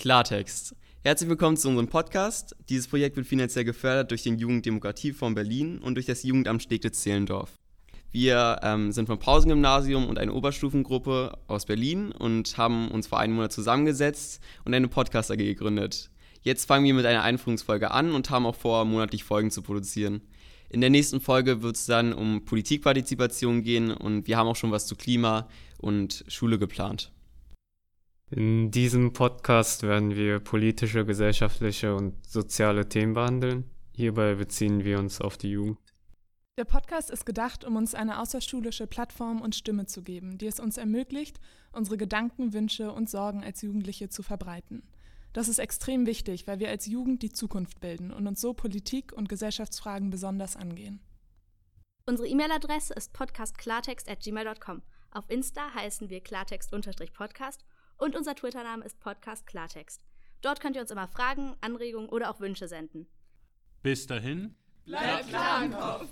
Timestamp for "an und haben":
17.90-18.46